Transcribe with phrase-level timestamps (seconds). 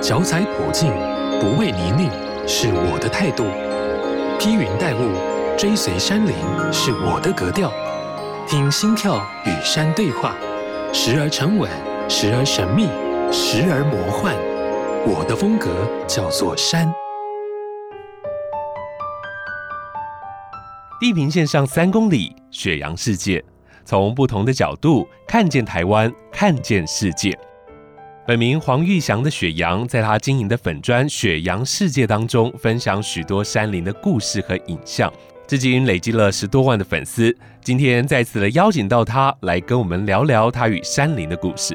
[0.00, 0.92] 脚踩普径，
[1.40, 2.08] 不畏泥泞，
[2.46, 3.44] 是我的态度；
[4.38, 5.10] 披云戴雾，
[5.58, 6.32] 追随山林，
[6.72, 7.72] 是我的格调。
[8.46, 10.36] 听心跳与山对话，
[10.92, 11.68] 时而沉稳，
[12.08, 12.84] 时而神秘，
[13.32, 14.34] 时而魔幻。
[15.04, 15.68] 我的风格
[16.06, 16.90] 叫做山。
[21.00, 23.44] 地平线上三公里，雪阳世界，
[23.84, 27.36] 从不同的角度看见台湾，看见世界。
[28.28, 35.10] 本名黄玉祥的雪阳，在他经营的粉砖“雪阳世界”当中，分享许多山林的故事和影像，
[35.46, 37.34] 至今累积了十多万的粉丝。
[37.62, 41.74] 今天再次的邀请到他来跟我们聊聊他与山林的故事。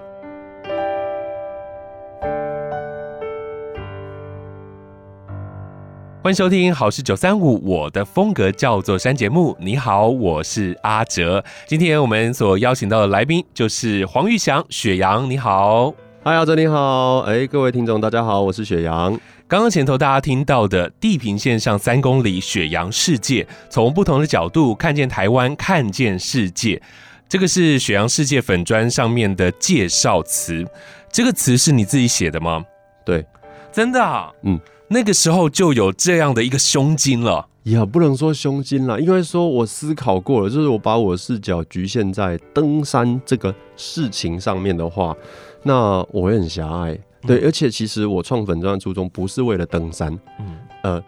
[6.22, 9.58] 欢迎收听《好事九三五》，我的风格叫做山节目。
[9.60, 11.44] 你好，我是阿哲。
[11.66, 15.28] 今天我们所邀请到的来宾就是黄玉祥，雪阳。
[15.28, 15.92] 你好，
[16.26, 17.20] 嗨，阿哲你好。
[17.20, 19.12] 哎，各位听众大家好，我是雪阳。
[19.46, 26.82] 刚刚前头大家听到的地平线上三公里，雪阳世界，从不同的角度看见台湾，看见世界。
[27.28, 30.66] 这个是雪阳世界粉砖上面的介绍词，
[31.12, 32.64] 这个词是你自己写的吗？
[33.06, 33.26] 对，
[33.74, 34.58] 真的啊，嗯。
[34.88, 45.16] 那个时候就有这样的一个胸襟了，也不能说胸襟了，因为说我思考过了，就是我把我的视角局限在登山这个事情上面的话，
[45.64, 46.98] 那我会很狭隘。
[47.22, 51.04] 对，而且其实我创粉专的初衷不是为了登山，嗯，呃。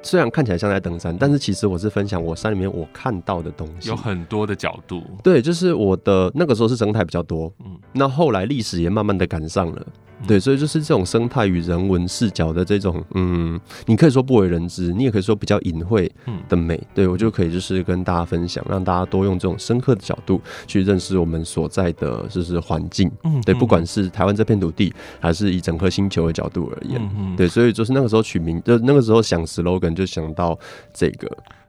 [0.00, 5.02] 虽然看起来像在登山，但是其实我是分享我山里面我看到的东西，有很多的角度。
[5.24, 9.92] 对，就是我的那个时候是生态比较多，嗯，那后来历史也慢慢的赶上了，嗯，
[10.26, 16.10] 对，所以就是这种生态与人文视角的这种，嗯，你可以说不为人知，你也可以说比较隐晦
[16.48, 29.88] 的美，嗯，对我就可以就是跟大家分享，让大家多用这种深刻的角度去认识我们所在的就是环境，嗯，对，不管是台湾这片土地，还是以整颗星球的角度而言，嗯，对，所以就是那个时候取名，就那个时候想 slogan。
[29.98, 30.56] 就想到
[30.94, 31.28] 这个，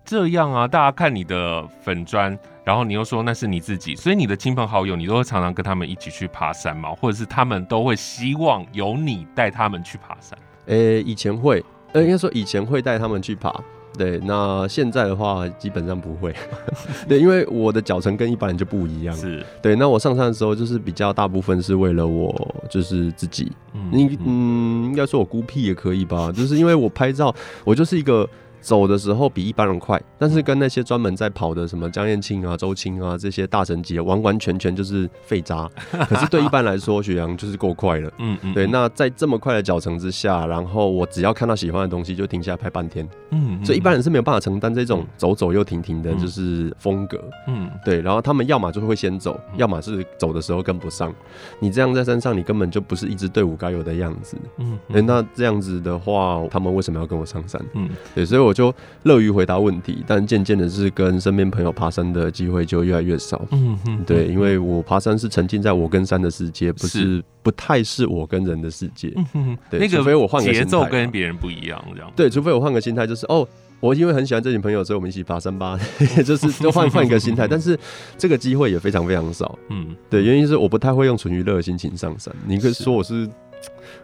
[0.10, 6.90] 这样啊，大家看你的粉砖，然后你又说那是你自己，所以你的亲朋好友，你都会常常跟他们一起去爬山吗？
[7.00, 10.36] 或者是他们都会希望由你带他们去爬山？
[10.66, 13.54] 诶、欸，以前会，呃，应该说以前会带他们去爬，
[14.00, 16.34] 对，那现在的话基本上不会，
[17.08, 23.52] 对，因为我的脚程跟一般人就不一样，是对，那我上山的时候就是比较大部分是为了我，就是自己。
[23.92, 27.32] 你嗯，应该说我孤僻也可以吧，就是因为我拍照，
[27.64, 28.28] 我就是一个。
[28.62, 35.70] 走的时候比一般人快，但是跟那些专门在跑的什么江燕庆啊、周青啊这些大神级，完完全全就是废渣。
[36.10, 38.12] 可是对一般来说，雪阳就是够快了。
[38.18, 38.54] 嗯嗯。
[38.54, 43.08] 对，那在这么快的脚程之下，然后我只要看到喜欢的东西，就停下来拍半天。
[43.32, 43.64] 嗯。
[43.66, 47.24] 所以一般人是没有办法承担这种走走又停停的，就是风格。
[47.48, 47.70] 嗯。
[47.86, 51.14] 对，然后他们要么就会先走，要么是走的时候跟不上。
[51.60, 54.38] 你这样在山上，你根本就不是一支队伍该有的样子。
[54.58, 54.78] 嗯。
[54.92, 57.64] 对，那这样子的话，他们为什么要跟我上山？
[57.74, 57.90] 嗯。
[58.14, 58.49] 对，所以我。
[58.50, 58.74] 我就
[59.04, 63.46] 乐于回答问题，但渐渐的是跟身边朋友爬山的机会就越来越少。
[63.52, 69.14] 嗯嗯，对，因为我爬山是沉浸在我跟山的世界，不是不太是我跟人的世界。
[69.16, 72.12] 嗯哼，对，那个、除非我换个节奏跟别人不一样，这样。
[72.16, 73.48] 对，除非我换个心态，就是哦，
[73.80, 75.80] 我因为很喜欢这群朋友，所以我们一起爬山吧。
[76.26, 77.78] 就是就 换换一个心态，但是
[78.18, 79.58] 这个机会也非常非常少。
[79.70, 82.34] 嗯，对，原因是我不太会用纯娱乐的心情上山。
[82.48, 83.30] 你可以说我是。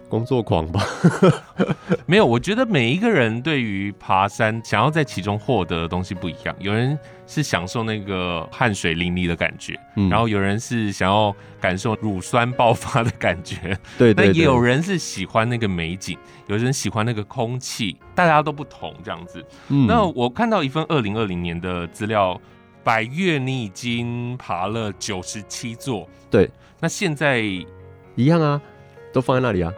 [0.08, 0.86] 工作狂吧？
[2.06, 6.56] 没有，我觉得每一个人对于爬山想要在其中获得的东西不一样。
[6.60, 13.58] 有人是享受那个汗水淋漓的感觉，嗯，然后有人是想要感受乳酸爆发的感觉，
[13.98, 14.28] 对，对，对。
[14.28, 16.18] 那也有人是喜欢那个美景，
[16.48, 19.44] 有人喜欢那个空气，大家都不同这样子。
[19.70, 22.40] 嗯，那我看到一份二零二零年的资料，
[22.84, 26.50] 百月你已经爬了九十七座，对。
[26.80, 27.40] 那现在
[28.16, 28.62] 一样啊。
[29.16, 29.74] 都放在那里啊，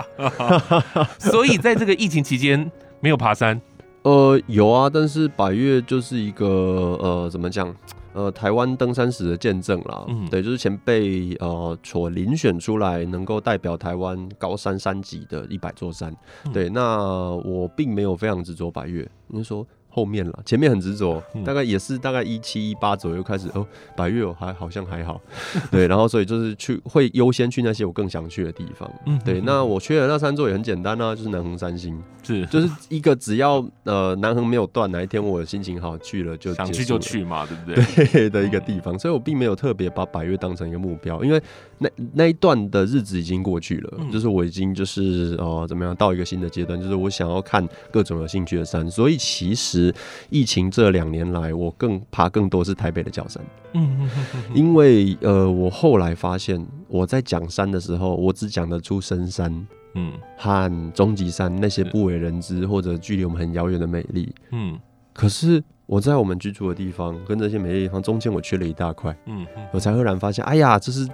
[1.19, 3.61] 所以在这个疫情期间没有爬山。
[4.01, 7.71] 呃，有啊，但是百越就是一个呃，怎么讲？
[8.13, 10.03] 呃，台湾登山史的见证啦。
[10.07, 16.11] 嗯，对，就是前辈呃所遴选出来能够代表台湾高山山脊的一百座山。
[16.45, 16.51] 嗯。
[16.51, 16.97] 对，那
[17.45, 19.63] 我并没有非常执着百岳，你说。
[19.97, 23.65] 后面了，前面很执着，大概也是大概一七一八左右开始哦，
[23.95, 25.19] 百岳还好像还好，
[25.71, 38.05] 对，然后所以就是去会优先去那些我更想去的地方，嗯，对，那我缺的那三座也很简单啊，就是南横三星，是，就是一个只要呃南横没有断，哪一天我的心情好去了就想去就去嘛，对不对？
[38.05, 41.41] 对的一个地方，所以我并没有特别把百越当成一个目标，因为
[41.79, 49.93] 那那一段的日子已经过去了，就是我已经就是呃怎么样到一个新的阶段，就是我想要看各种有兴趣的山，所以其实。
[50.29, 53.43] 疫情这两年来，我更爬更多是台北的角山。
[53.73, 54.09] 嗯，
[54.53, 64.77] 因为呃，我后来发现我在讲山的时候，我只讲得出深山，嗯，和终极山那些不为人知或者距离我们很遥远的美丽，嗯，
[65.17, 65.63] 可是。
[65.89, 69.17] 我在我们居住的地方跟这些美丽地方中间，我缺了一大块。
[69.25, 71.07] 嗯，我才赫然发现，哎呀，这是，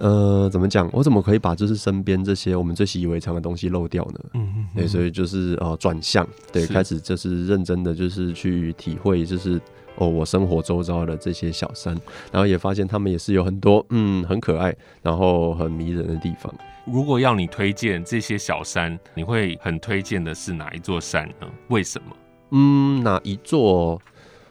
[0.00, 0.90] 呃，怎么讲？
[0.92, 4.20] 我怎么可以把就是身边这些我们最习以为常的东西漏掉呢？
[4.34, 9.60] 嗯嗯，对，所以就是呃转向，对，开始就是认真的就是去体会，就是
[9.94, 11.96] 哦，我生活周遭的这些小山，
[12.32, 16.52] 然后也发现他们也是有很多嗯很可爱，然后很迷人的地方。
[16.84, 21.46] 如果要你推荐这些小山，你会很推荐的是哪一座山呢？
[21.68, 22.16] 为什么？
[22.50, 24.00] 嗯，哪一座？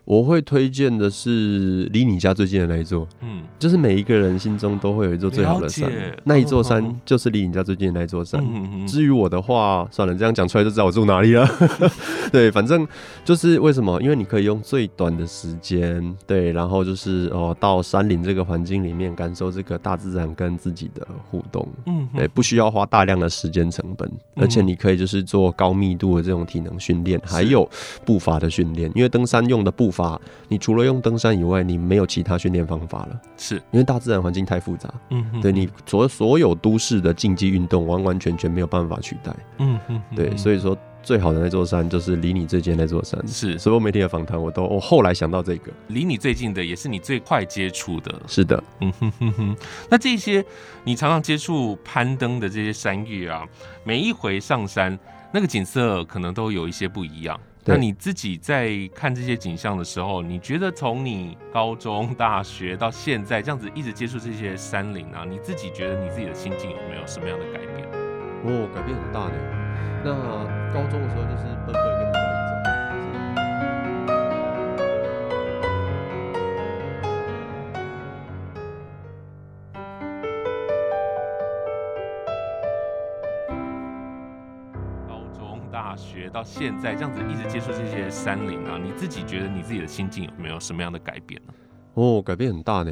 [0.06, 5.92] 我会推荐的是离你家最近的那一座，嗯，就是每一个人心中都会有一座最好的山，
[6.24, 8.44] 那一座山就是离你家最近的那一座山。
[8.88, 11.48] 至于我的话，算了，这样讲出来就知道我住哪里了。
[12.32, 12.88] 对，反正
[13.24, 14.02] 就是为什么？
[14.02, 27.70] 因为你可以用最短的时间，对，然后就是哦，到山林这个环境里面，感受这个大自然跟自己的互动，嗯，对，不需要花大量的时间成本，而且你可以就是做高密度的这种体能训练，还有
[28.04, 29.99] 步伐的训练，因为登山用的步伐。
[30.00, 33.22] 法，你除了用登山以外，你没有其他训练方法了。
[33.38, 43.22] 是因为大自然环境太复杂，嗯哼，对，你所所有都市的竞技运动完完全全没有办法取代，嗯哼，对，所以说最好的那座山就是离你最近那座山。
[43.28, 48.22] 是所有媒体的访谈，我都我后来想到这个，离你最近的也是你最快接触的。
[48.28, 49.56] 是的，嗯哼哼哼。
[49.90, 50.44] 那这些
[50.86, 53.46] 你常常接触攀登的这些山域啊，
[53.84, 54.98] 每一回上山，
[55.34, 57.40] 那个景色可能都有一些不一样。
[57.70, 67.88] 那你自己在看这些景象的时候，你觉得从你高中、大学到现在这样子一直接触这些山林啊，你自己觉得你自己的心境有没有什么样的改变？
[68.44, 69.34] 哦，改变很大呢。
[70.04, 70.12] 那
[70.74, 71.99] 高中的时候就是。
[86.00, 91.54] 学到现在这样子一直接触这些山林啊，你自己觉得你自己的心境有没有什么样的改变呢？
[91.96, 92.92] 哦，改变很大呢。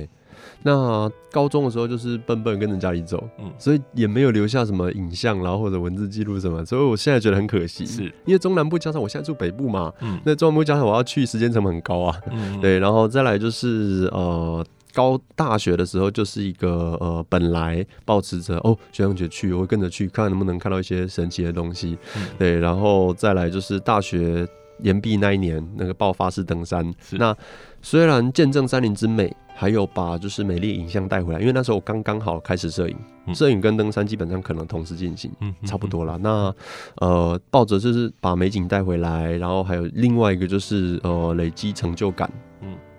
[0.61, 14.63] 那高中的时候就是笨笨跟人家里走，嗯，所以也没有留下什么影像，然后或者文字记录什么，所以我现在觉得很可惜，是因为中南部加上我现在住北部嘛，嗯，那中南部加上我要去时间成本很高啊，嗯，对，然后再来就是呃。
[14.97, 24.47] 高大学的时候就是一个呃，本来保持着哦，学长姐去，我会跟着去看能不能看到一些神奇的东西，嗯、对，然后再来就是大学
[24.81, 27.35] 延毕那一年那个爆发式登山，那
[27.79, 32.97] 虽然见证山林之美，还有把就是美丽影像带回来，因为那时候我刚刚好开始摄影，
[33.35, 36.17] 摄、嗯、影跟登山基本上可能同时进行，嗯、差不多啦。
[36.19, 36.51] 那
[36.95, 42.56] 呃，抱着就是把美景带回来，然后还有另外一个就是呃，累积成就感，嗯。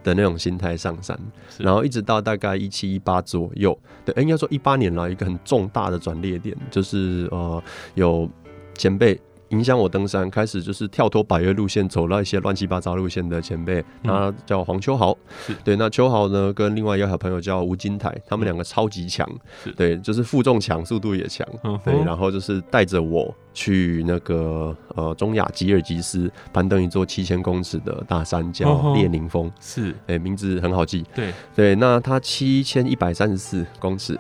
[0.09, 1.19] 的那种心态上山，
[1.59, 7.63] 然后一直到大概一七一八左右，对，应该说一八年来一个很重大的转捩点，就是呃
[7.95, 8.29] 有
[8.75, 9.21] 前辈
[9.51, 15.17] 影响我登山，开始就是跳脱百越路线，走了一些乱七八糟路线的前辈，他叫黄秋豪，
[15.65, 19.29] 对，那秋豪呢跟另外一个好朋友叫吴金台，他们两个超级强，
[19.77, 21.47] 对，就是负重强，速度也强，
[21.85, 23.35] 对，然后就是带着我。
[23.55, 31.33] 去那个呃中亚吉尔吉斯攀登一座七千公尺的大山，叫列宁峰，是，哎，名字很好记，对。
[31.57, 34.17] 对，那它七千一百三十四公尺，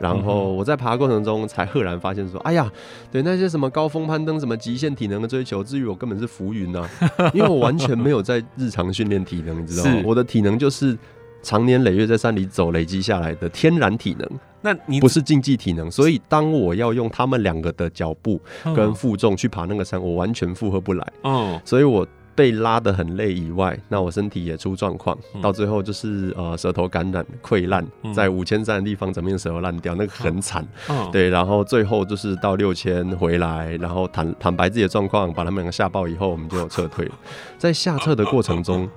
[0.00, 2.70] 然后我在爬过程中才赫然发现说，哎呀，
[3.10, 6.88] 对那些什么高峰攀登、什么极限体能的追求，至于我根本是浮云呐，
[7.34, 10.02] 因为我完全没有在日常训练体能，你知道吗？
[10.04, 10.96] 我的体能就是。
[11.40, 14.28] 长年累月在山里走累积下来的天然体能，
[14.60, 18.40] 那你不是竞技体能，所以当我要用他们两个的脚步
[18.74, 21.12] 跟负重去爬那个山，我完全负荷不来。
[21.22, 22.04] 哦，所以我
[22.38, 30.64] 被拉得很累以外，那我身体也出状况，到最后就是呃舌头感染溃烂，在五千三的地方整面舌头烂掉，那个很惨。
[31.10, 37.10] 对，然后最后就是到六千回来，然后坦坦白自己的状况，把他们两个吓爆以后，我们就撤退。
[37.58, 38.88] 在下 撤的过程中。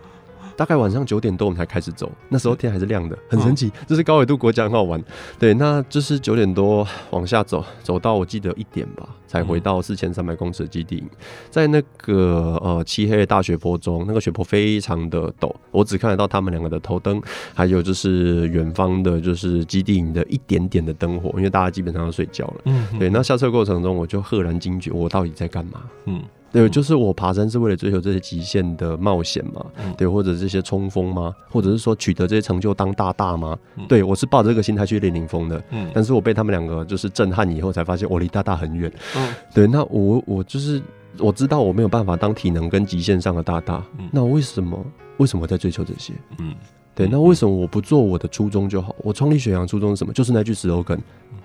[0.61, 3.71] 大概晚上九点多我们才开始走，那时候天还是亮的，很神奇。
[3.87, 5.03] 这、是高纬度国家很好玩，
[5.39, 11.03] 对，那就是九点多往下走，走到我记得一点吧，才回到四千三百公尺的基地。
[11.49, 17.19] 在那个呃漆黑的大雪坡中，那个雪坡非常的陡，我只看得到他们两个的头灯，
[17.55, 22.61] 还有就是远方的，就是基地营的一点点的灯火，因为大家基本上都睡觉了。
[22.65, 23.09] 嗯，对。
[23.09, 25.81] 那下车过程中，我就赫然惊觉，我到底在干嘛？
[26.05, 26.21] 嗯。
[26.51, 31.33] 对，就是我爬山是为了追求这些极限的冒险嘛，嗯、对，或者这些冲锋吗？
[31.49, 33.57] 或者是说取得这些成就当大大吗？
[33.77, 40.81] 嗯、对，我是抱着这个心态去列宁峰的，嗯，但是我被他们两个就是震撼以后，才发现我离大大很远，嗯，对，那我我就是
[41.19, 44.85] 我知道我没有办法当体能跟极限上的大大，嗯、那为什么
[45.17, 46.13] 为什么在追求这些？
[46.39, 46.53] 嗯，
[46.93, 48.93] 对，那为什么我不做我的初衷就好？
[48.99, 50.11] 我创立雪阳初衷是什么？
[50.11, 50.99] 就是那句 slogan。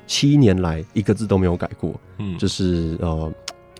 [0.09, 1.93] 七年来一个字都没有改过。
[2.19, 3.33] 嗯，就是呃，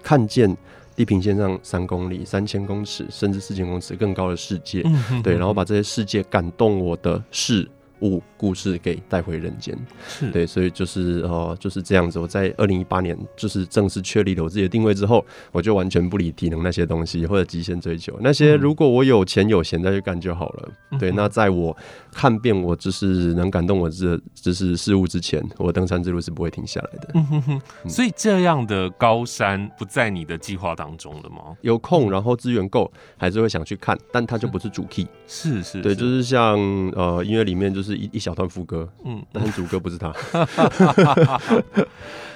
[0.03, 0.57] 看见
[0.97, 4.83] 地平线上三公里、三千公尺，甚至四千公尺更高的世界。
[4.85, 7.69] 嗯，对，然后把这些世界感动我的事。
[8.01, 9.77] 物故事给带回人间，
[10.07, 12.19] 是对，所以就是呃就是这样子。
[12.19, 18.55] 我在二零一八年就是正式确立了我自己的定位之后，我就完全不理体能那些东西或者极限追求那些。
[18.57, 20.69] 如果我有钱有闲再去干就好了。
[20.91, 21.75] 嗯、对，那在我
[22.13, 27.09] 看遍我就是能感动我这就是事物之前，我登山之路是不会停下来的。
[27.15, 27.61] 嗯哼哼。
[27.89, 31.57] 所以这样的高山不在你的计划当中了吗？
[31.63, 35.07] 有空然后资源够，还是会想去看，但它就不是主 key。
[35.27, 36.59] 是是，是，对，就是像
[36.95, 37.86] 呃音乐里面就是。
[37.87, 40.13] 是一一小段副歌，嗯，但是主歌不是他。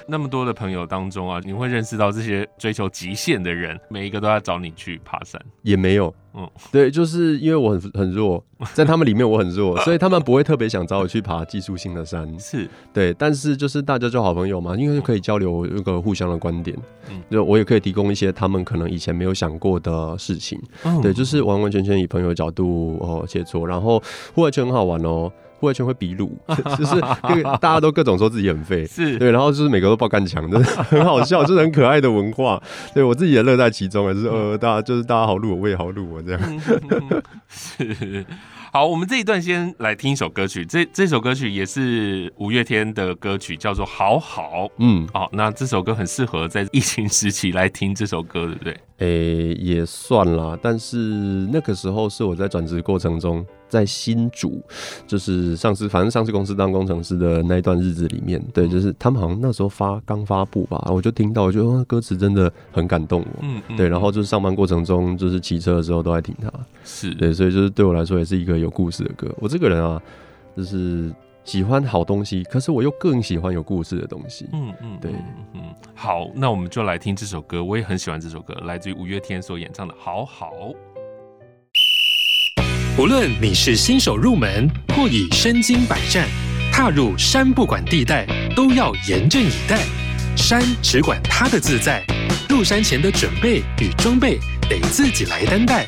[0.07, 8.43] 那么多的朋友当中啊，你会认识到这些追求极限的人，每一个都要找你去爬山，也没有，嗯，对，就是因为我很很弱，
[8.73, 12.67] 在他们里面我很弱，所以他们不会特别想找我去爬技术性的山， 是。
[12.93, 16.77] 对，但是就是大家就好朋友嘛，因为可以交流一个互相的观点，
[17.09, 24.01] 嗯，就我也可以提供一些他们可能以前没有想过的事情，嗯，对，就是完完全全以朋友的角度哦切磋，然后
[24.33, 25.31] 户外圈很好玩哦。
[25.61, 26.35] 户外圈会比鲁，
[26.75, 26.99] 就是
[27.61, 32.59] 大家都各种说自己很废， 是对，然后就是每个都爆干强， 真的很好笑，就是很可爱的文化。
[32.95, 36.41] 对我自己也乐在其中，就是呃，大家就是大家好录，我我也好录，我这样。
[37.47, 38.25] 是，
[38.73, 44.65] 好，我们这一段先来听一首歌曲，这这首歌曲也是五月天的歌曲，叫做《好好》。
[44.79, 48.73] 嗯，好，那这首歌很适合在疫情时期来听这首歌，对不对？
[48.97, 49.07] 诶、
[49.49, 50.97] 欸，也算啦，但是
[51.51, 54.61] 那个时候是我在转职过程中，在新竹，
[55.07, 66.51] 就是上市，反正上市公司当工程师的那一段日子里面，对，就是他们好像那时候发刚发布吧，我就听到，我觉得歌词真的很感动我，嗯，嗯，对，然后就是上班过程中，就是骑车的时候都在听它，
[66.83, 69.33] 是对，所以就是对我来说也是一个有故事的歌。
[69.39, 70.01] 我这个人啊，
[70.55, 71.09] 就是。
[71.43, 74.47] 喜欢好东西，可是我又更喜欢有故事的东西。
[74.53, 75.11] 嗯嗯，对，
[75.55, 75.61] 嗯，
[75.95, 77.63] 好，那我们就来听这首歌。
[77.63, 80.51] 我也很喜欢这首歌，来自于五月天所演唱的《好好》。
[82.97, 86.27] 无论你是新手入门，或已身经百战，
[86.73, 89.79] 踏入山不管地带，都要严阵以待。
[90.35, 92.05] 山只管它的自在，
[92.49, 94.37] 入山前的准备与装备
[94.69, 95.85] 得自己来担待。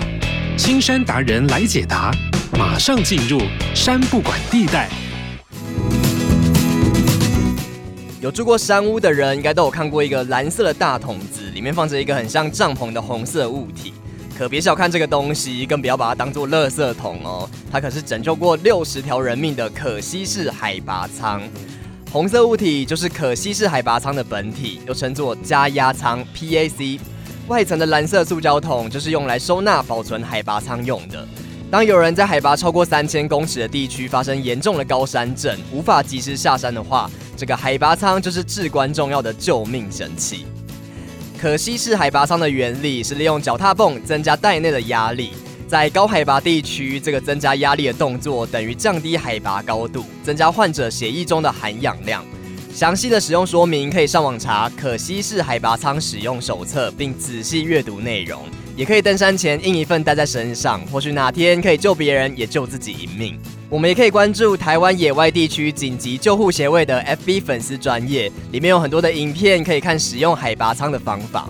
[0.57, 2.09] 青山达人来解答，
[2.57, 3.41] 马上进入
[3.75, 4.89] 山不管地带。
[8.21, 13.93] 有住过山屋的人，应该都有看过一个蓝色的大桶子，里面放着一个很像帐篷的红色物体。
[14.37, 17.49] 可别小看这个东西，更不要把它当做垃圾桶哦。
[17.71, 21.41] 它可是拯救过六十条人命的可吸式海拔舱。
[22.11, 26.99] 红色物体就是可吸式海拔舱的本体，又称作加压舱 （PAC）。
[27.47, 31.27] 外层的蓝色塑胶桶就是用来收纳保存海拔舱用的。
[31.69, 40.45] 当有人在海拔超过三千公尺的地区发生严重的高山症，无法及时下山的话，这个海拔舱就是至关重要的救命神器。
[41.43, 45.31] 可吸式海拔舱的原理是利用脚踏泵增加袋内的压力，
[45.67, 52.23] 在高海拔地区，这个增加压力的动作等于降低海拔高度，增加患者血液中的含氧量。
[52.73, 58.41] 详细的使用说明可以上网查《可吸式海拔舱使用手册》，并仔细阅读内容。
[58.75, 63.39] 也可以登山前印一份带在身上，或许哪天可以救别人，也救自己一命。
[63.69, 71.49] 我们也可以关注台湾野外地区紧急救护协会的 FB 粉丝专页，里面有很多的影片可以看使用海拔舱的方法。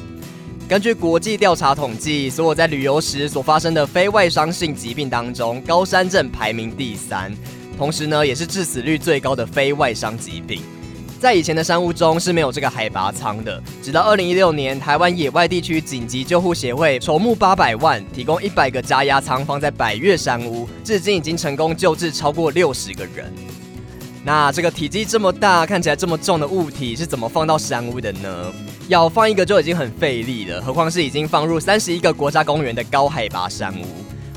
[0.67, 7.33] 根据国际调查统计，所有在旅游时所发生的非外伤性疾病当中，高山症排名第三，
[7.77, 10.61] 同时呢，也是致死率最高的非外伤疾病。
[11.23, 23.31] 在以前的山屋中是没有这个海拔舱的，直到二零一六年，台湾野外地区紧急救护协会筹募八百万，提供一百个加压舱放在百岳山屋，至今已经成功救治超过六十个人。
[24.25, 28.51] 那这个体积这么大、看起来这么重的物体是怎么放到山屋的呢？
[28.89, 33.85] 要放一个就已经很费力了，何况是已经放入三十一个国家公园的高海拔山屋？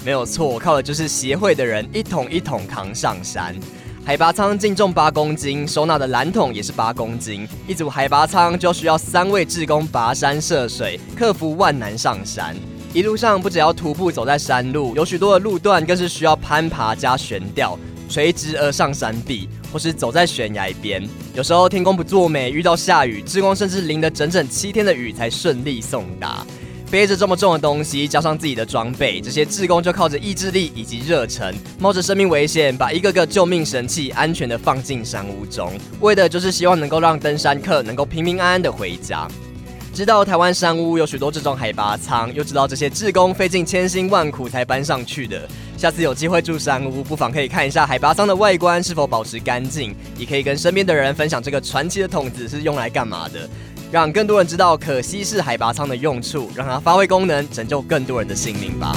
[0.04, 3.56] 没有错，靠的就是协会的人一桶一桶扛上山。
[4.06, 12.54] 海拔舱净重八公斤，收纳的蓝桶也是八公斤，一组海拔舱就需要三位志工跋山涉水，克服万难上山。
[12.94, 17.76] 一路上不只要徒步走在山路，有许多的路段更是需要攀爬加悬吊。
[18.08, 21.02] 垂直而上山壁，或是走在悬崖边。
[21.34, 26.46] 有时候天公不作美，遇到下雨，志工甚至淋了整整七天的雨才顺利送达。
[26.88, 39.26] 背着这么重的东西，加上自己的装备，这些志工就靠着意志力以及热忱，冒着生命危险，把一个个救命神器安全地放进山屋中，为的就是希望能够让登山客能够平平安安地回家。
[39.92, 45.48] 知道台湾山屋有许多这种海拔舱，又知道这些志工费尽千辛万苦才搬上去的。
[45.76, 53.48] 下次有机会住山屋，不妨可以看一下海拔舱的外观是否保持干净，也可以跟身边的人分享这个传奇的桶子是用来干嘛的，
[53.92, 58.96] 让更多人知道可吸式海拔舱的用处，让它发挥功能，拯救更多人的性命吧。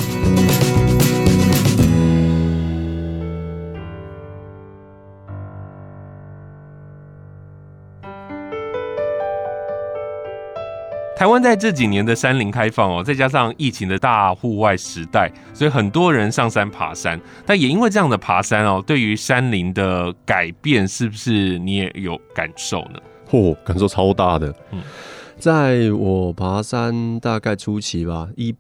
[11.16, 17.20] 台湾在这几年的山林开放哦，再加上疫情的大户外时代，所以很多人上山爬山。
[17.46, 23.00] 但也因为这样的爬山哦，对于山林的改变，是不是你也有感受呢？
[23.30, 24.54] 嚯、哦，感受超大的。
[24.72, 24.82] 嗯，
[25.38, 28.56] 在我爬山大概初期吧，一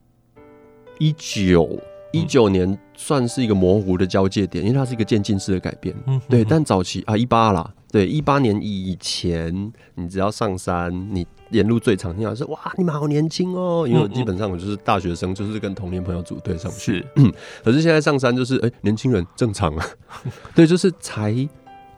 [1.00, 1.80] 一九
[2.12, 5.96] 一九年算是一个模糊的交界点，因为它是一个渐进式的改变。
[6.08, 6.44] 嗯，对。
[6.44, 11.26] 但早期啊，一八啦，对，一八年以前，你只要上山，你。
[11.52, 13.84] 沿路最常听到是哇，你们好年轻哦！
[13.90, 17.04] 因为我基本上我就是大学生，就是跟同龄朋友组队上去。
[17.16, 17.34] 是，
[17.64, 19.84] 可是现在上山就是哎、欸，年轻人正常啊。
[20.54, 21.34] 对，就是才。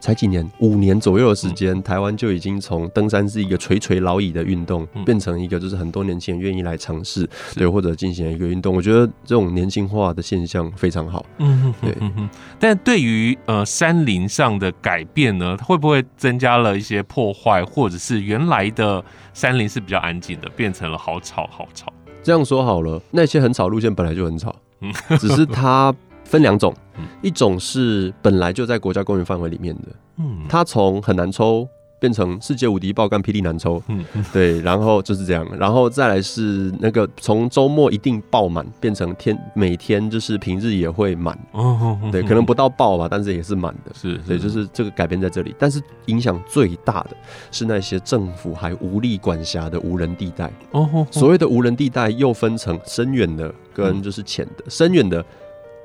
[0.02, 8.76] 才几年，五年左右的时间，嗯、台湾就已经从登山是一个垂垂老矣的运动，嗯、变成一个就是很多年轻人愿意来尝试，对，或者进行一个运动。
[8.76, 11.24] 我觉得这种年轻化的现象非常好。
[11.38, 11.96] 嗯对。
[12.02, 12.30] 嗯哼。
[12.60, 19.02] 但对于呃山林上的改变呢，会不会增加了一些破坏，或者是原来的
[19.34, 21.94] 山林是比较安静的，变成了好吵好吵？
[22.24, 25.94] 这样说好了，那些很吵路线本来就很吵，嗯，只是它。
[26.24, 26.74] 分两种，
[27.22, 31.68] 一种是本来就在国家公园范围里面的，嗯，它从很难抽
[32.00, 34.04] 变成世界无敌爆肝霹雳难抽，嗯，
[34.34, 47.12] 对，然后就是这样，然后再来是那个从周末一定爆满变成天每天就是平日也会满，哦，对，可能不到爆吧，但是也是满的，是，所以就是这个改变在这里，但是影响最大的
[47.52, 55.24] 是那些政府还无力管辖的无人地带，哦，所谓的无人地带又分成深远的跟就是浅的，深远的。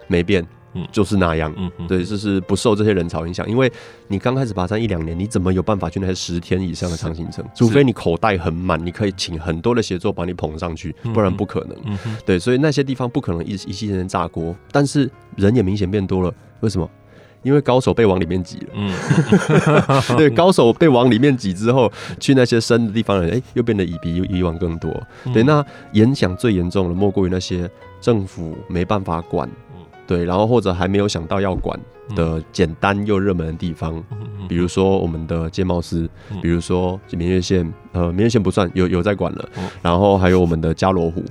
[0.09, 0.47] 没变，
[0.77, 3.49] 嗯，就是那样，嗯，对，就是不受这些人潮影响。
[3.49, 3.73] 因为
[4.09, 7.45] 你刚开始爬山一两年，你怎么有办法去那些十天以上的长行程？
[7.55, 11.77] 除非你口袋很满，你可以请很多的协作把你捧上去，不然不可能。
[11.87, 16.33] 嗯，对，所以那些地方不可能一一夕之间炸锅，但是人也明显变多了。
[16.61, 16.89] 为什么？
[17.43, 18.67] 因为高手被往里面挤了。
[18.75, 18.93] 嗯，
[20.19, 24.91] 对，高手被往里面挤之后，去那些深的地方的人，哎，又变得比以往更多。
[25.33, 29.49] 对，那影响最严重的莫过于那些政府没办法管。
[30.07, 31.79] 对，然后或者还没有想到要管
[32.15, 34.03] 的简单又热门的地方，
[34.49, 36.09] 比如说我们的戒茂斯，
[36.41, 39.49] 比如说明月线，呃，明月线不算，有有在管了，
[39.83, 41.23] 然后还有我们的加罗湖，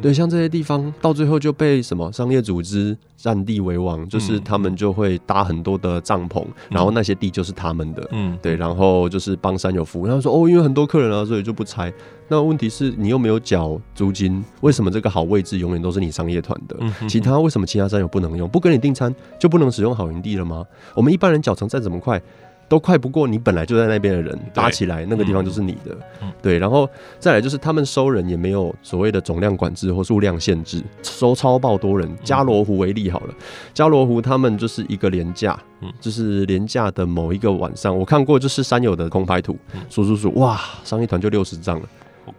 [0.00, 8.08] 对，像这些地方到最后就被什么商业组织占地为王，就是他们就会搭很多的帐篷，然后那些地就是他们的，
[8.40, 11.92] 对，然后就是帮山友服务，然后说哦，因为很多客人啊，所以就不拆。
[12.28, 16.76] 那问题是你又没有缴租金，为什么这个好位置永远都是你商业团的？
[17.08, 18.48] 其他为什么其他山友不能用？
[18.48, 20.64] 不跟你订餐就不能使用好营地了吗？
[20.94, 22.20] 我们一般人脚程再怎么快，
[22.68, 25.96] 都快不过你本来就在那边的人搭起来，那个地方就是你的。
[26.42, 26.88] 对，然后
[27.18, 32.08] 再来就是他们收人也没有所谓的总量管制或数量限制，收超爆多人。
[32.24, 33.34] 加罗湖为例好了，
[33.72, 35.58] 加罗湖他们就是一个廉价，
[36.00, 39.56] 就是廉价的某一个晚上，我看过就是山友的空拍图，
[39.88, 41.88] 数数数，哇，商业团就六十张了。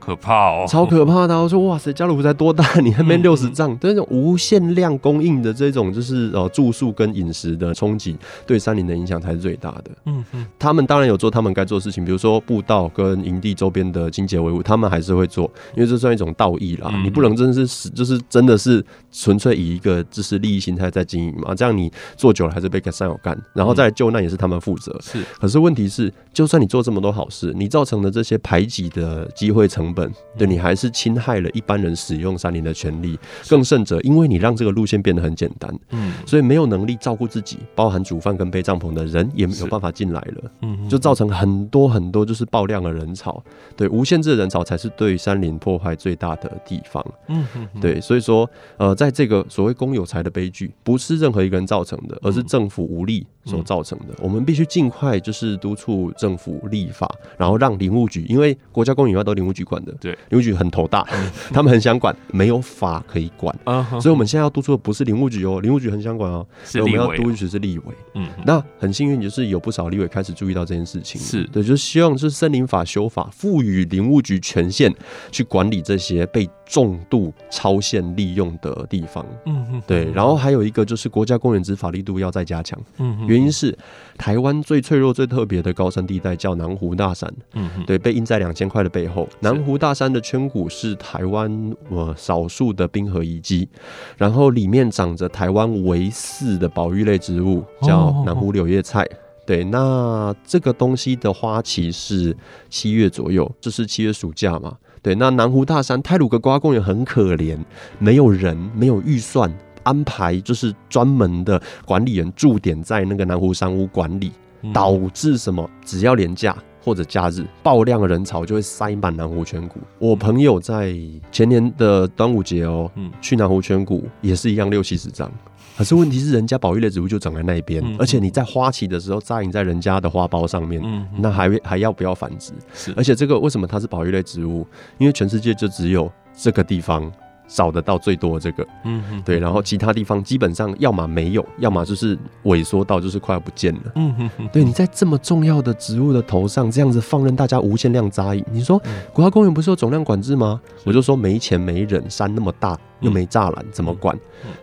[0.07, 1.37] 好可怕哦，超可怕的！
[1.37, 2.63] 我说哇塞，加鲁福才多大？
[2.79, 8.15] 你还没六十丈，这种无限量供应的这种，就是呃住宿跟饮食的冲击，
[8.45, 9.91] 对山林的影响才是最大的。
[10.05, 15.43] 嗯嗯，他们当然有做他们该做的事情，比如说步道跟营地周边的清洁维护，他们还是会做，
[15.75, 16.89] 因为这算一种道义啦。
[17.03, 21.53] 你不能真的是就是真的是纯粹以一个就是利益心态在经营嘛？
[21.53, 24.97] 这样你做久了还是被山友干，然后再来救难也是他们负责。
[25.01, 29.67] 是，可是问题是，就算你做这么多好事，你造成的这些排挤的机会。
[29.67, 29.96] 成本
[30.37, 33.17] 对你还是侵害了一般人使用山林的权利，
[33.49, 43.41] 更甚者，因为你让这个路线变得很简单，嗯，所以没有能力照顾自己，包含煮饭跟背帐篷的人也没有办法进来了，嗯，就造成很多很多就是爆量的人潮，
[43.75, 47.45] 对，无限制的人潮才是对山林破坏最大的地方，嗯，
[47.79, 57.07] 对，所以说，呃，在这个所谓公有财的悲剧，不是任何一个人造成的，而是政府无力所造成的，我们必须尽快就是督促政府立法，
[57.37, 59.67] 然后让林务局，因为国家公园以外都林务局。
[59.67, 61.05] 管的对，林务局很头大，
[61.51, 63.53] 他们很想管，没有法可以管，
[63.99, 67.85] 所以我们现在要督促的不是林务局哦，林务局很想管哦，所以我们要督促的是立委。
[68.13, 71.43] 嗯，那很幸运就是有不少立委开始注意到这件事情，是。
[71.51, 74.89] 对，就是希望是森林法修法，赋予林务局权限
[75.33, 79.25] 去管理这些被重度超限利用的地方。
[79.45, 82.77] 嗯嗯，对，然后还有一个就是国家公园执法力度要再加强。
[82.97, 83.75] 嗯，因原因是
[84.17, 89.27] 台湾最脆弱、最特别的高山地带叫南湖大山，嗯，对，被印在两千块的背后。
[89.39, 93.69] 南湖大山的圈谷是台湾呃少数的冰河遗迹，
[94.17, 99.07] 然后里面长着台湾唯四的保育类植物，叫南湖柳叶菜。
[99.45, 102.35] 对，那这个东西的花期是
[102.69, 104.75] 七月左右，这、就是七月暑假嘛。
[105.07, 107.57] 对，那南湖大山泰鲁阁国家公园很可怜，
[107.97, 109.49] 没有人，没有预算
[109.83, 114.33] 安排，就是专门的管理员驻点在那个南湖山屋管理，
[114.73, 115.69] 导致什么？
[115.85, 119.79] 只要连假或者假日爆量的人潮，就会塞满南湖圈谷。
[119.97, 120.93] 我朋友在
[121.31, 122.91] 前年的端午节哦，
[123.21, 125.31] 去南湖圈谷也是一样六七十张。
[125.77, 130.81] 可是问题是，人家保育类植物就长在那边，而且你在花期的时候扎营在人家的花苞上面，
[131.19, 132.51] 那还还要不要繁殖？
[132.95, 134.65] 而且这个为什么它是保育类植物？
[134.97, 137.11] 因为全世界就只有这个地方。
[137.47, 148.81] 找得到最多的这个，嗯哼，对，然后其他地方基本上要么没有，要么就是萎缩到就是快要不见了，嗯哼，对，你在这么重要的植物的头上这样子放任大家无限量扎营，你说
[149.13, 150.59] 国家公园不是有总量管制吗？
[150.83, 154.17] 我就说没钱没人，山那么大又没栅栏，怎么管？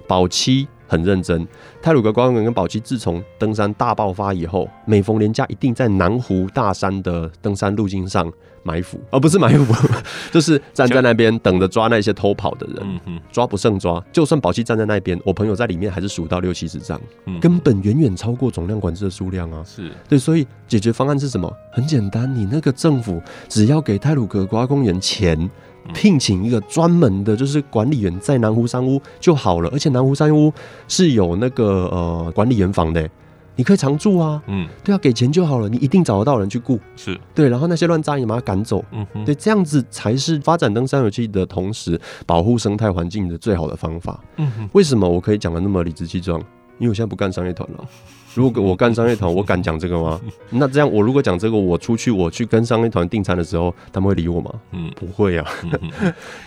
[0.07, 1.47] 保期很认真，
[1.81, 8.31] 泰鲁格国家公园跟保期自从登山大爆发以后，每逢年假一定在南湖大山的登山路径上。
[8.65, 9.75] 埋伏，而、哦、不是埋伏，
[10.33, 13.01] 就是站在那边等着抓那些偷跑的人，
[13.31, 14.03] 抓不胜抓。
[14.11, 17.01] 就算保七站在那边，我朋友在里面还是数到六七十张，
[17.41, 19.63] 根本远远超过总量管制的数量啊。
[19.65, 21.53] 是对，所以解决方案是什么？
[21.71, 25.39] 很简单，你那个政府只要给泰鲁格国家公园钱，
[25.93, 29.69] 聘请一个专门的，就是管理员在南湖山屋就好了。
[29.73, 30.51] 而且南湖山屋
[30.89, 33.09] 是有那个呃管理员房的。
[33.57, 37.19] 你可以常住啊，嗯，对啊，给钱就好了，你一定找得到人去雇，是。
[37.35, 46.43] 对，然后那些乱扎营把它赶走，嗯哼，对，这样子才是发展登山游憩的同时保护生态环境的最好的方法，嗯哼，为什么我可以讲的那么理直气壮？
[46.79, 47.85] 因为我现在不干商业团了。
[48.35, 50.21] 如果我干商业团，我敢讲这个吗？
[50.51, 54.51] 那这样，我如果讲这个，我出去我去跟商业团订餐的时候，他们会理我吗？
[54.73, 55.49] 嗯，不会啊。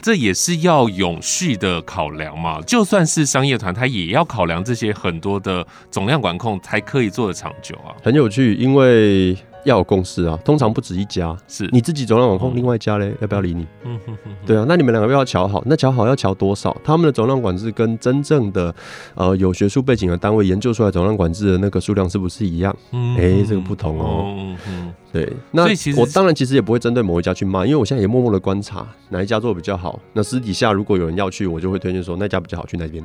[0.01, 2.59] 这也是要永续的考量嘛。
[2.63, 7.95] 就算是商业团，他也要考量这些很多的总量管控，才可以做得长久啊。
[8.03, 9.37] 很有趣，因为。
[9.63, 13.67] 要有共识啊，通常不止一家，是你自己总量管控，另外一家嘞，要不要理你？
[13.83, 16.75] 嗯哼哼，对啊，那你们两个要瞧好，那瞧好要瞧多少？
[16.83, 18.73] 他们的总量管制跟真正的
[19.15, 22.75] 呃有学术背景的单位研究出来总量管制的那个数量是不是一样？
[22.91, 24.23] 嗯，哎，这个不同哦。
[24.37, 24.93] 嗯哼。
[25.09, 25.63] 对，那
[25.95, 29.99] 我当然其实也不会针对某一家去骂，因为我现在也默默的观察哪一家做的比较好。
[30.13, 33.03] 那私底下如果有人要去，我就会推荐说那家比较好，去那边。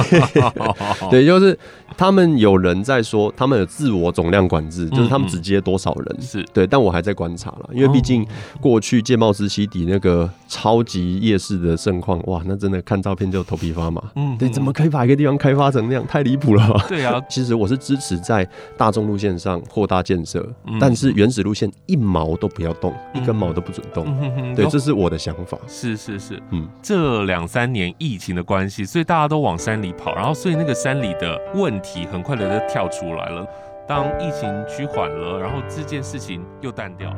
[1.10, 1.58] 对，就是
[1.96, 6.20] 他们有人在说，他们有自我总量管制，就是他们只接多少人。
[6.20, 8.26] 是对，但我还在观察了，因为毕竟
[8.60, 14.02] 过去戒茂斯西底那个超级夜市的盛况，哇，那真的看照片就头皮发麻。
[14.16, 16.06] 嗯，对，怎么可以把一个地方开发成那样？
[16.06, 16.86] 太离谱了吧？
[16.88, 20.44] 对啊， 其实我是支持在大众路线上扩大建设，
[20.80, 21.10] 但是。
[21.20, 24.06] 原始路线一毛都不要动，一根毛都不准动。
[24.22, 25.58] 嗯、对，这是我的想法。
[25.66, 33.46] 是是是，嗯，这两三年疫情的关系，所以大家都往山里跑，然后所以那个山里的问题很快的就跳出来了。
[33.90, 37.16] 当疫情趋缓了，然后这件事情又淡掉了。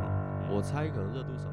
[0.50, 1.44] 我猜可能热度少。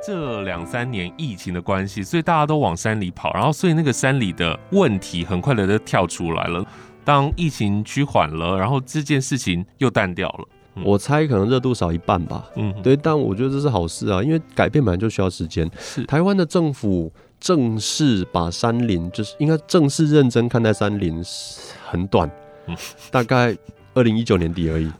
[0.00, 6.64] 这两三年疫情的关系，所以大家都往山里跑，然后所以那个山里的问题很快的就跳出来了。
[7.04, 10.48] 当疫情趋缓了，然后这件事情又淡掉了。
[10.76, 12.48] 嗯、我猜可能热度少一半吧。
[12.56, 15.70] 嗯，对，但我觉得这是好事啊，因为改变本来就需要时间。
[15.78, 21.22] 是台湾的政府正式把山林，就是应该正式认真看待山林，
[21.86, 22.30] 很短，
[22.66, 22.76] 嗯、
[23.10, 23.56] 大概
[23.94, 24.90] 二零一九年底而已。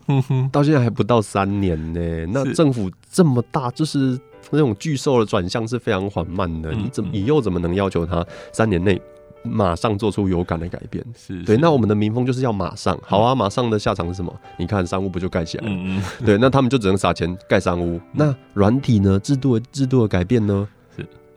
[0.52, 2.26] 到现在还不到三年呢。
[2.32, 4.18] 那政府这么大，就是。
[4.50, 9.00] 那种巨兽的转向是非常缓慢的，你怎么你又怎么能要求他三年内
[9.44, 11.04] 马上做出有感的改变？
[11.16, 14.35] 是对，那我们的民风就是要马上，好啊，马上的下场是什么？
[14.57, 16.02] 你看商屋不就盖起来了？
[16.24, 18.00] 对，那他们就只能撒钱盖商屋。
[18.12, 19.18] 那软体呢？
[19.20, 20.66] 制度的制度的改变呢？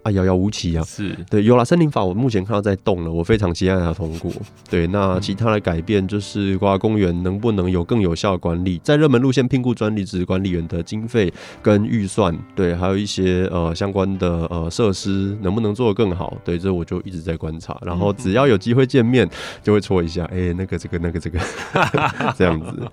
[0.07, 0.83] 啊，遥遥无期啊！
[0.85, 4.31] 是对，有了森林法，我目前看到在动了，我非常期待它通过。
[4.69, 16.37] 对，那其他的改变就是国家公园能不能有更有效的管理，在热门路线聘雇专职管理员的经费跟预算，对，还有一些呃相关的呃设施能不能做得更好？
[16.45, 19.29] 对，这我就一直在观察，然后只要有机会见面，
[19.61, 21.39] 就会戳一下，哎、欸，那个这个那个这个
[22.37, 22.89] 这样子。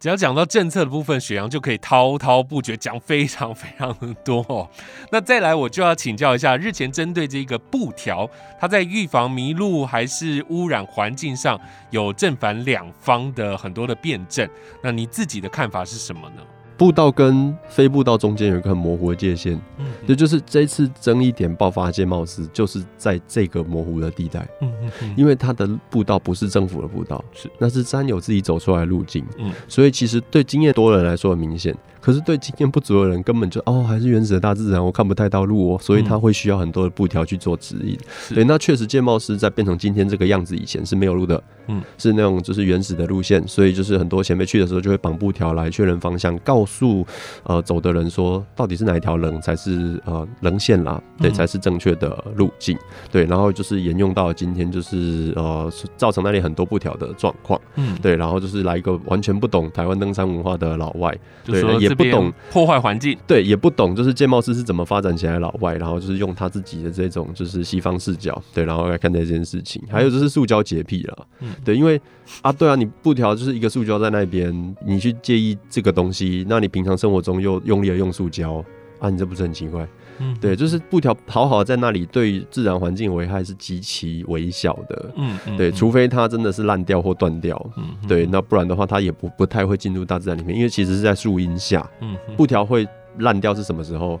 [0.00, 4.66] 只要讲到政策的部分，雪阳就可以滔滔不绝讲非常非常的多哦。
[5.12, 11.60] 那再来，我就要请教一下，日前针对这个布条，它在预防迷路还是污染环境上
[11.90, 14.48] 有正反两方的很多的辩证，
[14.82, 16.42] 那你自己的看法是什么呢？
[16.80, 27.50] 步道跟非步道中间有一个很模糊的界限，嗯，也就是这一次争议点爆发，界貌似就是在这个模糊的地带，嗯嗯，因为它的步道不是政府的步道，是。
[27.58, 31.76] 那是山友自己走出来的路径，嗯，所以其实对经验多的人来说很明显。
[32.00, 37.94] 可是对经验不足的人，根本就哦，还是原始的大自然，我看不太到路哦，所以他会需要很多的布条去做指引。
[38.30, 47.06] 嗯、对，那确实建茂师在变成今天这个样子以前是没有路的，嗯，是那种就是原始的路线，所以就是很多前辈去的时候就会绑布条来确认方向，告诉
[47.42, 52.78] 呃走的人说到底是哪一条棱才是呃棱线啦，对，才是正确的路径，
[53.12, 61.89] 对，然后就是沿用到今天就是呃造成那里很多布条的状况，嗯，对，然后就是来一个完全不懂台湾登山文化的老外，对，也。
[61.90, 69.82] 也不懂破坏环境，对，也不懂就是建贸师是怎么发展起来的老外，然后就是用他自己的这种就是西方视角，对，然后来看待这件事情。
[69.90, 72.00] 还有就是塑胶洁癖了，嗯，对，因为
[72.42, 78.64] 啊，对啊，你布条就是一个塑胶在那边，你去介意这个东西，那你平常生活中又用力的用塑胶
[78.98, 79.86] 啊，你这不是很奇怪？
[80.20, 85.10] 嗯，对，就是布条好好在那里，对自然环境危害是极其微小的。
[85.16, 87.70] 嗯，对，除非它真的是烂掉或断掉。
[87.76, 91.84] 嗯，对，那不然的话，它也不不太会进入大自然里面，因为其实是在树荫下。
[92.00, 92.86] 嗯，布条会
[93.18, 94.20] 烂掉是什么时候？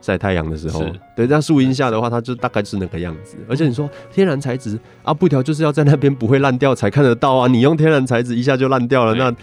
[0.00, 0.84] 晒太阳的时候。
[1.16, 3.36] 对，在树荫下的话，它就大概是那个样子。
[3.48, 7.48] 而且你说天然材质啊，布条就是要在那边不会烂掉才看得到啊。
[7.48, 9.34] 你用天然材质一下就烂掉了，那。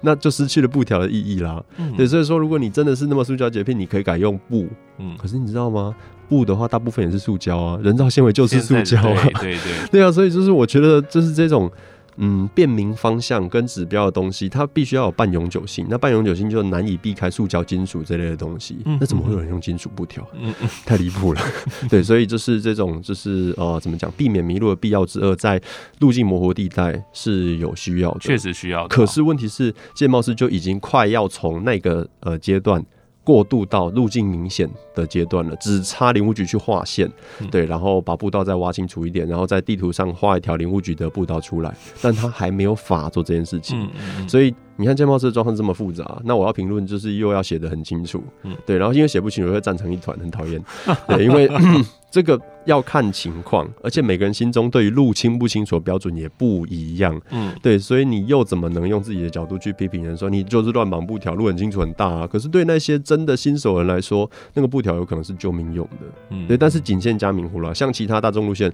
[0.00, 1.62] 那就失去了布条的意义啦。
[1.76, 4.66] 嗯，对，所以说，如果你真的是那么塑胶洁癖，你可以改用布。
[4.98, 5.94] 嗯，可是你知道吗？
[6.28, 9.22] 布的话，大部分也是塑胶啊，人造纤维就是塑胶啊。
[9.40, 11.70] 对对对， 对啊，所以就是我觉得就是这种。
[12.18, 15.86] 嗯，辨明方向跟指标的东西，它必须要有半永久性。
[15.88, 18.78] 那半永久性就难以避开塑胶、金属这类的东西。
[18.84, 20.26] 嗯，那怎么会有人用金属布条？
[20.34, 21.40] 嗯嗯，太离谱了。
[21.88, 25.60] 对，所以就是这种，就是呃，怎么讲，避免迷路的必要之二，在
[26.00, 28.88] 路径模糊地带是有需要的，确实需要的。
[28.88, 32.84] 可是问题是，建茂师就已经快要从那个呃阶段。
[33.26, 37.10] 过渡到路径明显的阶段了，只差林务局去划线，
[37.40, 44.54] 嗯、对，然后把步道再挖清楚一点，然后在地图上画一条林务局的步道出来，但他还没有法做这件事情，嗯嗯、所以。
[44.76, 50.62] 你看戒茂斯的状况这么复杂，那我要评论就是又要写的很清楚，嗯，对，然后因为写不清楚会站成一团，很讨厌，
[51.08, 51.48] 对，因为
[52.10, 62.26] 这个要看情况，而且每个人心中对于路清不清楚的标准也不一样，嗯，对，所以你又怎么能用自己的角度去批评人说你就是乱绑布条，路很清楚很大啊？
[62.26, 68.72] 可是对那些真的新手人来说，那个布条有可能是救命用的，嗯，对，但是仅限嘉明湖了，像其他大众路线，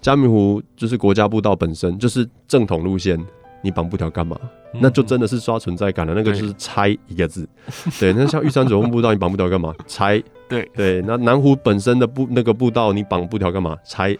[0.00, 3.18] 嘉明湖就是国家步道本身就是正统路线。
[3.62, 4.38] 你绑布条干嘛？
[4.80, 6.14] 那就真的是刷存在感了。
[6.14, 7.48] 那个就是拆一个字。
[7.98, 9.74] 对，那像玉山主峰步道，你绑布条干嘛？
[9.86, 10.22] 拆。
[10.48, 13.76] 对对，那南湖本身的步那个步道，你绑布条干嘛？
[13.84, 14.16] 拆。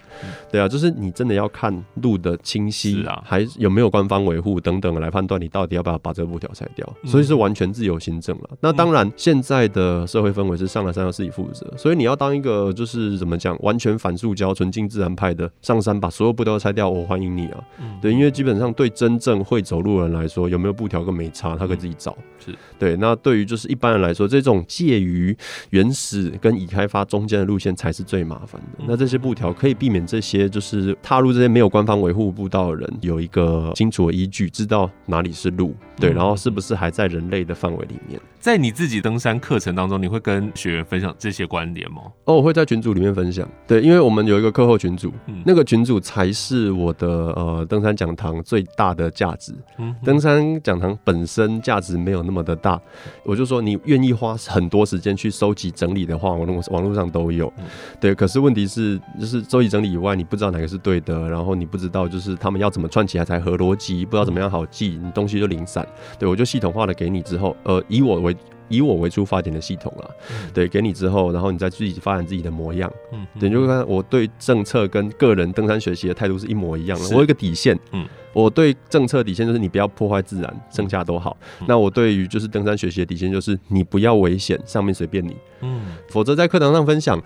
[0.51, 6.85] 对啊，就是你真的要看路的清晰啊，还有没有官方维护等等来判断你到底要不要把这个布条拆掉。
[7.05, 8.51] 所以是完全自由行政了。
[8.61, 17.62] 那当然，现在的社会氛围是上了山要自己负责，所以你要当一个就是怎么讲，完全反塑胶、纯净自然派的上山把所有布条拆掉，我欢迎你啊。
[18.03, 22.17] 对，因为基本上对真正会走路的人来说，有没有布条跟没差，他可以自己找。
[22.39, 22.97] 是对。
[22.97, 25.37] 那对于就是一般人来说，这种介于
[25.71, 28.85] 原始跟已开发中间的路线才是最麻烦的。
[28.87, 38.21] 那这些布条可以避免这些，就是踏入这些没有官方维护步道的人有一个清楚的依据，知道哪里是路，对，然后是不是还在人类的范围里面。
[38.47, 42.03] 在你自己登山课程当中，你会跟学员分享这些观点吗？
[42.27, 43.45] 哦，我会在群组里面分享。
[43.67, 49.53] 对，因为我们有一个课后群组，嗯、那个群组才是我的呃登山讲堂最大的价值。
[49.79, 52.81] 嗯、登山讲堂本身价值没有那么的大，
[53.25, 56.17] 我就说你愿意花很多时间去收集整理的。
[56.17, 57.53] 话网络网络上都有，
[57.99, 58.15] 对。
[58.15, 65.85] 可是问题是，就是收集整理以外，你不知道哪个是对的，然后你不知道就是他们要怎么串起来才合逻辑，不知道怎么样好记，你东西就零散。
[66.17, 68.36] 对，我就系统化的给你之后，呃，以我为
[68.68, 70.11] 以我为出发点的系统了，
[70.53, 72.90] 对，给你之后，然后你再自己发展自己的模样。
[73.12, 77.05] 嗯，对，你就看我对政策跟个人登山学习的态度是一模一样的。
[77.11, 78.07] 我有一个底线，嗯。
[78.33, 81.35] 我对政策底线就是你不要破坏自然，剩下都好。
[81.66, 85.35] 那我对于就是登山学习的底线就是你不要危险，上面随便你。
[85.62, 87.18] 嗯，否则在课堂上分享。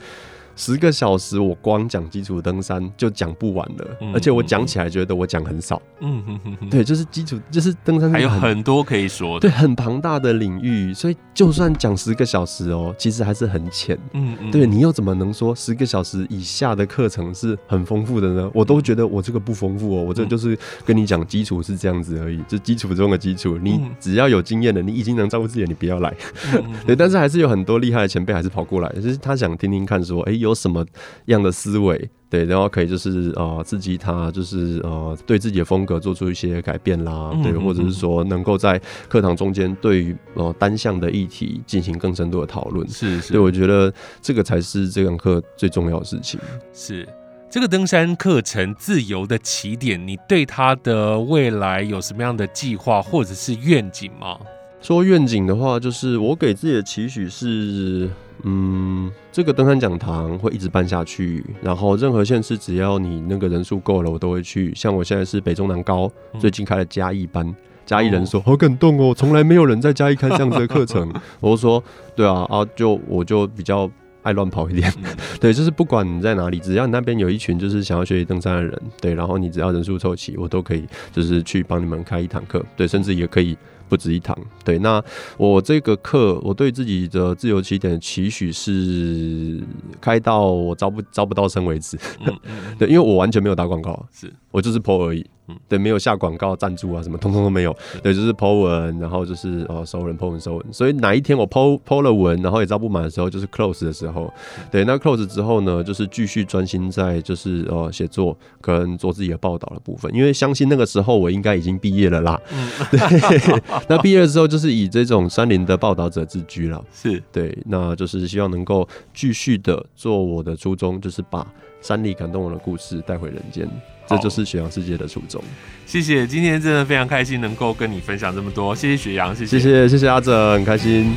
[0.60, 5.80] 十个小时，我光讲基础登山就讲不完了，而且我讲起来觉得我讲很少。
[6.00, 13.98] 嗯哼哼哼，对，就是基础，就是登山还有很多可以说的，对，很庞大的领域，所以就算讲十个小时哦，其实还是很浅。
[14.12, 18.50] 嗯嗯，对，你又怎么能说十个小时以下的课程是很丰富的呢？
[18.52, 23.56] 我都觉得我这个不丰富哦，我这就是跟你讲基础是这样子而已，就基础中的基础。
[23.56, 26.14] 你只要有经验的，你已经能照顾自己，你不要来。
[26.86, 30.49] 对，但是还是有很多厉害的前辈还是跑过来，就是他想听听看说，哎有。
[30.50, 30.84] 有什么
[31.26, 46.38] 样的思维，对，然后可以就是呃刺激他，就是呃对自己的风格做出一些改变啦，对，或者是说能够在课堂中间对于呃单项的议题进行更深度的讨论，是是，所以我觉得这个才是这堂课最重要的事情。
[46.72, 47.08] 是
[47.50, 54.38] 这个登山课程自由的起点，你对他的未来有什么样的计划或者是愿景吗？
[54.80, 58.08] 说愿景的话，就是我给自己的期许是，
[58.44, 64.74] 嗯，这个登山讲堂会一直办下去，然后任何县市只要你那个人数够了，我都会去。
[64.74, 71.12] 像我现在是北中南高，最近开了嘉义班，嘉义人说好感动哦，从来没有人在嘉义开这样子的课程。
[71.40, 71.82] 我就说，
[72.14, 73.90] 对啊，啊，就我就比较
[74.22, 74.92] 爱乱跑一点，
[75.40, 83.56] 对，就是不管你在哪里，只要你那边有一群就是想要学习登山的人，对，然后你只要人数凑齐，我都可以就是去帮你们开一堂课，对，甚至也可以。
[83.90, 84.78] 不止一堂，对。
[84.78, 85.04] 那
[85.36, 89.60] 我这个课，我对自己的自由起点的期许是
[90.00, 91.98] 开到我招不招不到生为止。
[92.24, 95.26] 嗯嗯、 对，因为我完全没有打广告，是我就是 po 而已。
[95.68, 97.76] 对，没有下广告赞助啊，什么通通都没有。
[98.02, 100.66] 对，就是 po 文，然后就是哦收人 po 文收文。
[100.72, 104.32] 所以哪一天我 po po 了文，然后也招不满的时候，就是 close 的时候。
[104.70, 110.12] 对，那 close 之后呢，就是继续专心在就是呃写作跟做自己的报道的部分。
[110.14, 112.40] 因为相信那个时候我应该已经毕业了啦。
[112.52, 113.00] 嗯，对。
[113.88, 116.84] 那毕业的时候就是以这种山林的报道者自居了。
[116.92, 121.46] 是对，那就是希望能够继续的做我的初衷，就是把
[121.80, 123.68] 山里感动我的故事带回人间。
[124.06, 125.40] 这就是雪阳世界的初衷。
[125.86, 128.74] 谢谢，今天真的非常开心能够跟你分享这么多。
[128.74, 131.12] 谢谢雪阳，谢谢，谢谢，谢谢阿哲，很开心。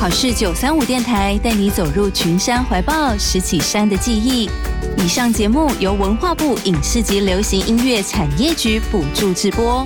[0.00, 4.50] 好事九三五电台带你走入群山怀抱，拾起山的记忆。
[4.96, 9.84] 以上节目由文化部影视及流行音乐产业局补助直播。